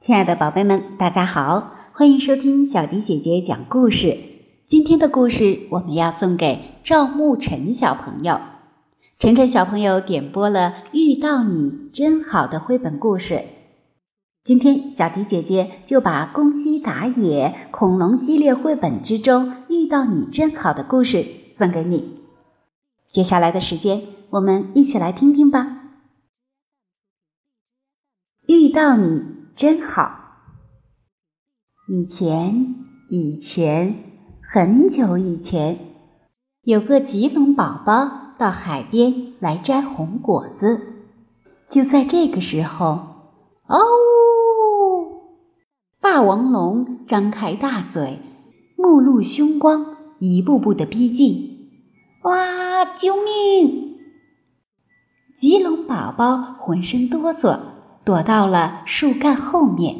[0.00, 4.16] 亲爱的宝贝们，大家好，欢迎收听小迪姐姐讲故事。
[4.66, 8.40] 今天的故事我们要送给赵沐晨小朋友。
[9.18, 10.60] 晨晨小朋友点播了
[10.92, 13.42] 《遇到你真好》的绘本故事。
[14.44, 21.24] 今天小迪姐姐就把《宫西达也恐龙系列绘本》之中《遇到你真好》的故事
[21.56, 22.18] 送给你。
[23.12, 25.78] 接下来的时间，我们一起来听听吧。
[28.48, 29.22] 遇到你
[29.54, 30.18] 真好。
[31.86, 32.74] 以前，
[33.10, 33.94] 以前，
[34.42, 35.78] 很久以前，
[36.62, 40.80] 有个棘龙宝宝到海边来摘红果子。
[41.68, 42.88] 就在这个时候，
[43.68, 43.78] 哦！
[46.02, 48.18] 霸王龙张开大嘴，
[48.76, 49.86] 目露凶光，
[50.18, 51.70] 一步步的逼近。
[52.24, 52.84] 哇！
[52.98, 53.98] 救命！
[55.36, 57.56] 棘龙宝宝浑身哆嗦，
[58.04, 59.94] 躲到了树干后面。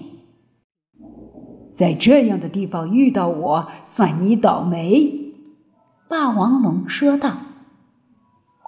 [1.78, 5.36] 在这样的地方遇到我，算你倒霉。
[6.08, 7.36] 霸王龙说道：“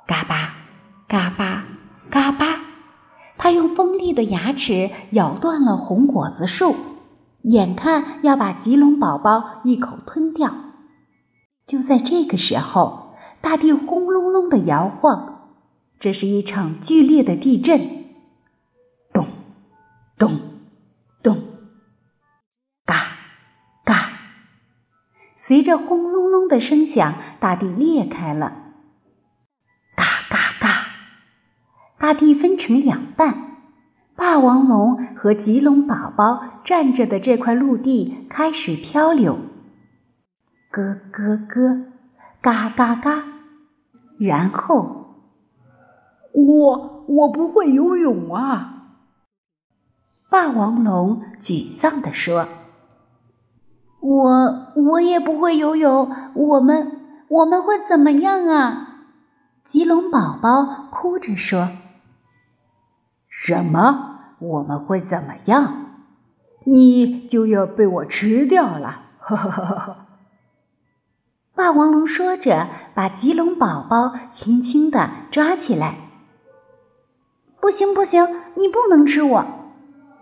[0.06, 0.54] 嘎巴，
[1.08, 1.64] 嘎巴，
[2.08, 2.60] 嘎巴！”
[3.36, 6.76] 他用锋利的牙齿咬断了红果子树。
[7.44, 10.54] 眼看要把棘龙宝宝一口吞掉，
[11.66, 15.50] 就在这个时候，大地轰隆隆的摇晃，
[15.98, 18.06] 这是一场剧烈的地震。
[19.12, 19.26] 咚，
[20.16, 20.40] 咚，
[21.22, 21.44] 咚，
[22.86, 23.08] 嘎，
[23.84, 24.08] 嘎！
[25.36, 28.72] 随着轰隆隆的声响，大地裂开了。
[29.94, 30.86] 嘎嘎嘎！
[31.98, 33.53] 大地分成两半。
[34.16, 39.36] 霸王龙和棘龙宝宝站着的这块陆地开始漂流，
[40.70, 41.82] 咯咯咯，
[42.40, 43.24] 嘎嘎嘎，
[44.18, 45.16] 然后，
[46.32, 48.70] 我我不会游泳啊！
[50.30, 52.46] 霸王龙沮丧地说
[54.00, 59.06] ：“我我也不会游泳，我们我们会怎么样啊？”
[59.66, 61.68] 棘龙宝宝哭着说。
[63.36, 64.20] 什么？
[64.38, 65.86] 我们会怎么样？
[66.64, 69.06] 你就要被我吃掉了！
[69.18, 69.96] 呵呵呵呵。
[71.52, 75.96] 霸王龙说着，把棘龙宝宝轻轻地抓起来。
[77.60, 78.24] 不行不行，
[78.54, 79.44] 你不能吃我！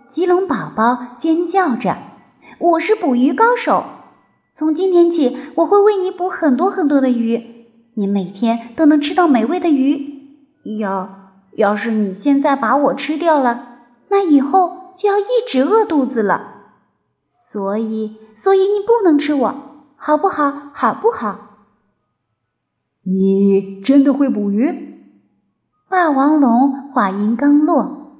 [0.08, 1.98] 棘龙宝宝尖叫着
[2.58, 3.84] ：“我是捕鱼高手，
[4.54, 10.78] 从今天起，我会为你捕很多很多的鱼，你每天都能吃到美味的鱼。
[10.78, 11.18] 要……”
[11.54, 16.48] 要是你现在把我吃掉了，那以后就要一直饿肚子了。
[17.50, 19.54] 所以，所以你不能吃我，
[19.96, 20.70] 好不好？
[20.72, 21.38] 好不好？
[23.04, 24.98] 你真的会捕鱼？
[25.88, 28.16] 霸王龙话音刚落，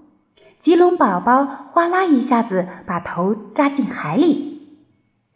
[0.59, 4.69] 棘龙宝宝哗啦一下子把头扎进海里，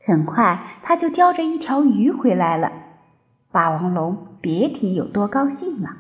[0.04, 2.72] 很快他就叼着一条鱼回来了。
[3.50, 5.90] 霸王龙别提有多高兴了。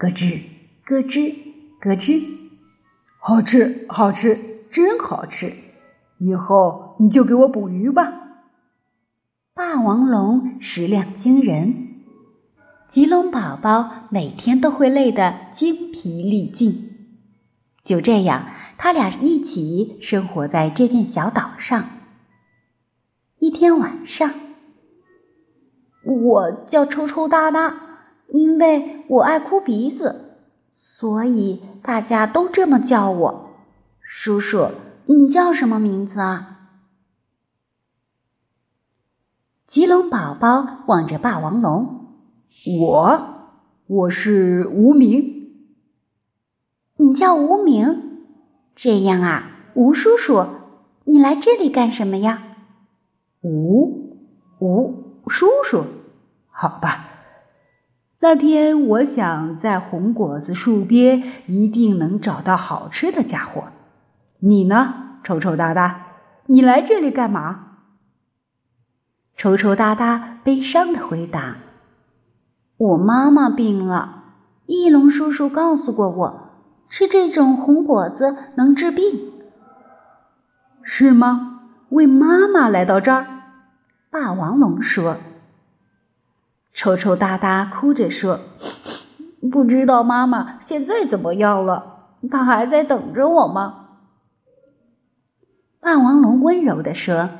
[0.00, 0.40] 咯吱
[0.86, 1.34] 咯吱
[1.78, 2.24] 咯吱，
[3.18, 4.34] 好吃好吃，
[4.70, 5.52] 真好吃！
[6.16, 8.14] 以后你就给我捕鱼吧。
[9.52, 12.00] 霸王龙食量惊人，
[12.88, 17.18] 棘龙宝宝每天都会累得精疲力尽。
[17.84, 18.46] 就这样，
[18.78, 21.84] 他俩一起生活在这片小岛上。
[23.38, 24.32] 一天晚上，
[26.04, 27.89] 我叫抽抽搭搭。
[28.30, 30.36] 因为我爱哭鼻子，
[30.76, 33.50] 所以大家都这么叫我。
[34.00, 34.68] 叔叔，
[35.06, 36.58] 你叫什么名字啊？
[39.66, 42.06] 棘龙宝宝望着霸王龙，
[42.80, 43.20] 我，
[43.86, 45.52] 我是无名。
[46.96, 48.18] 你叫无名？
[48.74, 50.44] 这样啊，吴叔叔，
[51.04, 52.42] 你来这里干什么呀？
[53.42, 54.16] 吴，
[54.58, 55.84] 吴叔叔，
[56.50, 57.09] 好吧。
[58.22, 63.64] 那天我想在红果子树边一定能找到好吃的家伙。
[64.40, 64.94] 你呢，
[65.24, 66.06] 丑丑哒哒？
[66.44, 67.78] 你来这里干嘛？
[69.36, 71.56] 丑丑哒哒悲伤的回答
[72.76, 74.24] ：“我妈妈病了，
[74.66, 76.50] 翼龙叔叔告诉过我，
[76.90, 79.32] 吃这种红果子能治病。”
[80.84, 81.60] 是吗？
[81.88, 83.26] 为妈妈来到这儿？
[84.10, 85.16] 霸王龙说。
[86.72, 88.40] 抽抽搭搭哭着说
[89.50, 92.08] ：“不知道妈妈现在怎么样了？
[92.30, 93.88] 她还在等着我吗？”
[95.80, 97.30] 霸王龙温柔地说：“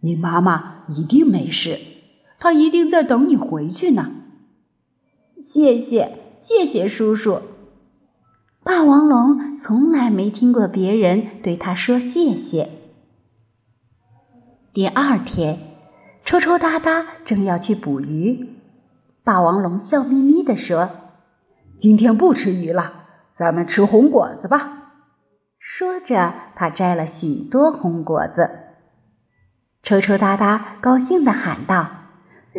[0.00, 1.78] 你妈妈一定没事，
[2.40, 4.12] 她一定在等你回去呢。
[5.40, 7.40] 谢谢，谢谢叔叔。
[8.64, 12.70] 霸王龙从来没听过别人对他说谢谢。
[14.74, 15.67] 第二天，
[16.28, 18.50] 抽抽搭搭正要去捕鱼，
[19.24, 20.90] 霸王龙笑眯眯地说
[21.80, 24.92] ：“今天不吃鱼了，咱们吃红果子吧。”
[25.58, 28.50] 说着，他摘了许多红果子。
[29.82, 31.88] 抽抽搭搭高兴地喊道：“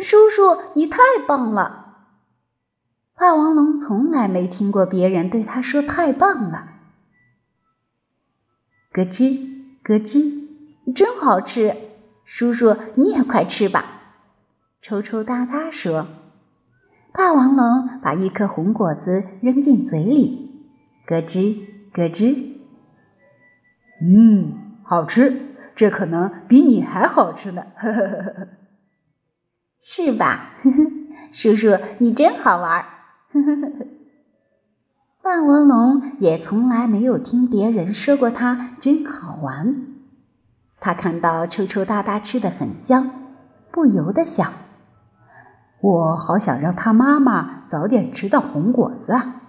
[0.02, 1.94] 叔叔，你太棒了！”
[3.14, 6.70] 霸王龙从来没听过别人对他说“太棒了”。
[8.90, 9.38] 咯吱
[9.84, 10.48] 咯吱，
[10.92, 11.76] 真好吃！
[12.32, 13.84] 叔叔，你也快吃吧。
[14.80, 16.06] 抽抽搭搭说。
[17.12, 20.70] 霸王龙把一颗红果子扔进嘴里，
[21.08, 21.56] 咯吱
[21.92, 22.52] 咯吱。
[24.00, 25.40] 嗯，好吃，
[25.74, 27.64] 这可能比你还好吃呢。
[27.74, 28.48] 呵呵呵呵，
[29.80, 30.52] 是吧？
[30.62, 30.76] 呵呵，
[31.32, 32.84] 叔叔，你真好玩。
[33.32, 33.86] 呵呵呵呵，
[35.20, 39.89] 霸王龙也从来没有听别人说过他真好玩。
[40.80, 43.10] 他看到抽抽哒哒吃的很香，
[43.70, 44.52] 不由得想：
[45.80, 49.42] 我好想让他妈妈早点吃到红果子啊！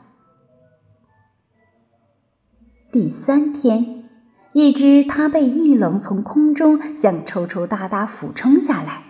[2.92, 4.04] 第三天，
[4.52, 9.04] 一只它被翼龙从空中向抽抽哒哒俯冲下来。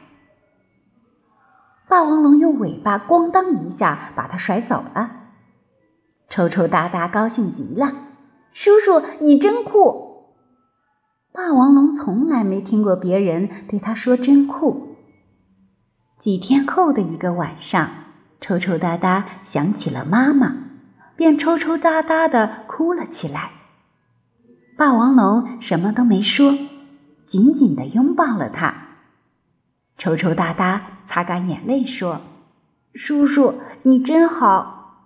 [1.87, 5.11] 霸王龙用尾巴“咣当”一下把它甩走了。
[6.29, 7.91] 抽抽哒哒高兴极了
[8.53, 10.09] ：“叔叔，你真酷！”
[11.33, 14.97] 霸王龙从来没听过别人对他说“真酷”。
[16.19, 17.89] 几天后的一个晚上，
[18.41, 20.53] 抽抽搭搭想起了妈妈，
[21.15, 23.51] 便抽抽搭搭的哭了起来。
[24.77, 26.53] 霸王龙什么都没说，
[27.25, 28.73] 紧紧的拥抱了他。
[29.97, 32.19] 抽抽搭搭擦干眼泪说
[32.93, 35.05] ：“叔叔，你真好。”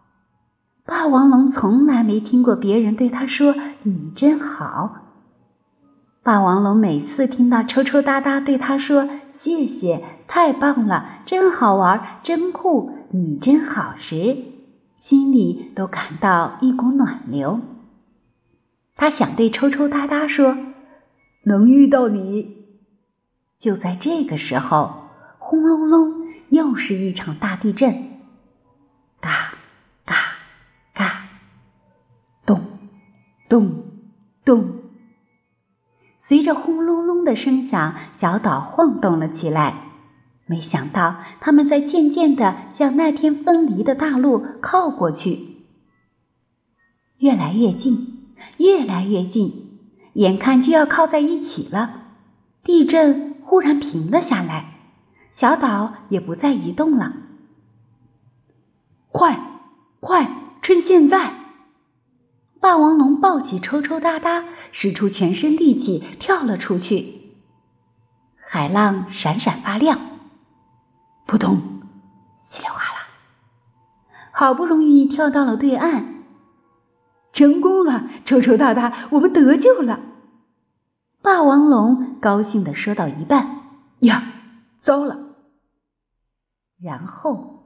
[0.85, 5.01] 霸王龙从来没听过别人对他说“你真好”。
[6.25, 14.35] 霸王龙每次听到抽抽搭搭对他说“谢谢，太棒了，真好玩，真酷，你真好”时，
[14.97, 17.59] 心里都感到一股暖流。
[18.95, 20.57] 他想对抽抽搭搭说
[21.45, 22.65] ：“能遇到你。”
[23.61, 25.03] 就在这个时候，
[25.37, 27.93] 轰隆隆，又是一场大地震。
[29.21, 29.53] 嘎
[30.03, 30.15] 嘎
[30.95, 31.27] 嘎，
[32.47, 32.61] 咚
[33.47, 33.83] 咚
[34.43, 34.74] 咚。
[36.27, 39.83] 随着轰隆隆的声响，小岛晃动了起来。
[40.47, 45.57] 没想到，他们在渐渐的向那天分离的大陆靠过去，
[47.19, 49.77] 越来越近，越来越近，
[50.13, 52.01] 眼看就要靠在一起了。
[52.63, 53.35] 地震。
[53.47, 54.73] 忽然停了下来，
[55.31, 57.13] 小岛也不再移动了。
[59.09, 59.39] 快，
[59.99, 60.27] 快，
[60.63, 61.44] 趁现在！
[62.65, 67.35] 霸王龙抱起抽抽搭搭，使出全身力气跳了出去。
[68.43, 69.99] 海浪闪闪发亮，
[71.27, 71.57] 扑通，
[72.49, 73.05] 稀里哗啦，
[74.31, 76.23] 好不容易跳到了对岸，
[77.33, 78.09] 成功了！
[78.25, 79.99] 抽抽搭搭，我们得救了！
[81.21, 83.59] 霸王龙高兴地说到一半，
[83.99, 84.23] 呀，
[84.81, 85.19] 糟了！
[86.81, 87.63] 然后，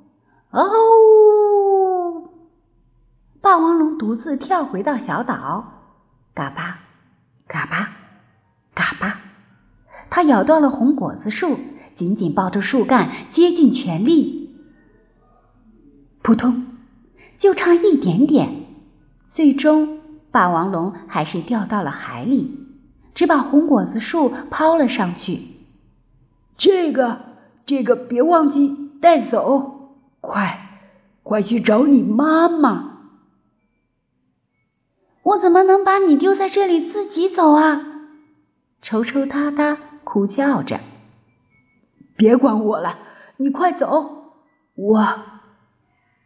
[0.51, 0.59] 哦，
[3.41, 5.83] 霸王龙独自跳回到小岛，
[6.33, 6.79] 嘎巴，
[7.47, 7.89] 嘎巴，
[8.73, 9.21] 嘎巴，
[10.09, 11.57] 它咬断了红果子树，
[11.95, 14.57] 紧紧抱住树干，竭尽全力，
[16.21, 16.65] 扑通，
[17.37, 18.65] 就差一点点，
[19.27, 19.99] 最终
[20.31, 22.57] 霸王龙还是掉到了海里。
[23.15, 25.41] 只把红果子树抛了上去。
[26.57, 27.19] 这个，
[27.65, 29.97] 这个别忘记带走！
[30.21, 30.57] 快，
[31.23, 32.88] 快去找你妈妈！
[35.23, 37.85] 我怎么能把你丢在这里自己走啊？
[38.81, 40.79] 抽抽搭搭哭叫着。
[42.15, 42.97] 别管我了，
[43.37, 44.33] 你快走！
[44.75, 45.05] 我，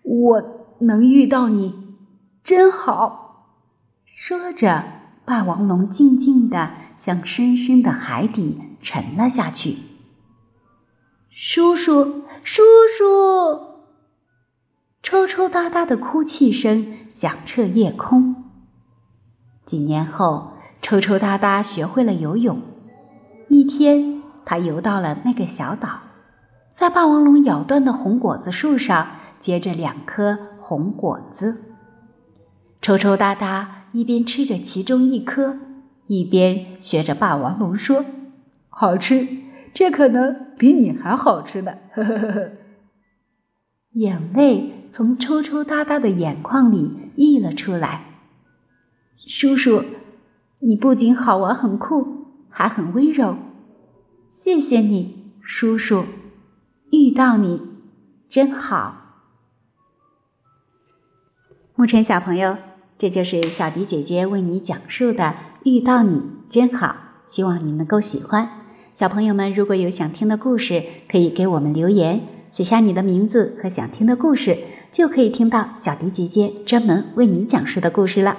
[0.03, 0.43] 我
[0.79, 1.95] 能遇到你，
[2.43, 3.47] 真好。
[4.05, 4.83] 说着，
[5.25, 6.69] 霸王龙静静地。
[6.99, 9.75] 向深深的海底沉了下去。
[11.29, 12.63] 叔叔，叔
[12.97, 13.59] 叔！
[15.01, 18.42] 抽抽搭搭的哭泣声响彻夜空。
[19.65, 22.61] 几年后，抽抽搭搭学会了游泳。
[23.47, 25.99] 一天，他游到了那个小岛，
[26.75, 29.07] 在霸王龙咬断的红果子树上
[29.41, 31.57] 结着两颗红果子。
[32.81, 35.57] 抽抽搭搭一边吃着其中一颗。
[36.07, 38.03] 一边学着霸王龙说
[38.67, 39.25] ：“好吃，
[39.73, 41.71] 这可能比你还好吃呢。
[41.93, 42.49] 呵呵呵呵。
[43.93, 48.12] 眼泪从抽抽搭搭的眼眶里溢了出来。
[49.25, 49.85] 叔叔，
[50.59, 53.37] 你不仅好玩很酷，还很温柔。
[54.29, 56.03] 谢谢你，叔叔。
[56.91, 57.61] 遇到你
[58.27, 58.97] 真好。
[61.77, 62.57] 沐晨小朋友，
[62.97, 65.23] 这就是小迪姐姐为你讲述的
[65.63, 66.87] 《遇到你真好》，
[67.25, 68.49] 希望你能够喜欢。
[68.93, 74.57] 小朋友们，如果有想听的故事，可以给我们留言，写下你的名字和想听的故事，
[74.91, 78.35] 就可以听到小迪姐姐专门为你讲述的故事了。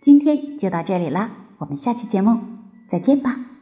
[0.00, 2.38] 今天就到这里啦，我们下期节目
[2.88, 3.55] 再见吧。